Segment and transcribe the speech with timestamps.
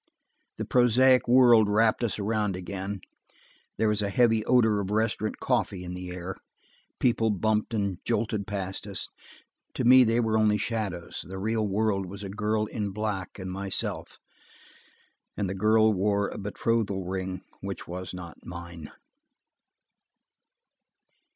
[0.57, 3.01] The prosaic world wrapped us around again;
[3.77, 6.37] there was a heavy odor of restaurant coffee in the air;
[6.99, 9.07] people bumped and jolted past us.
[9.75, 13.51] To me they were only shadows; the real world was a girl in black and
[13.51, 14.17] myself,
[15.37, 18.91] and the girl wore a betrothal ring which was not mine.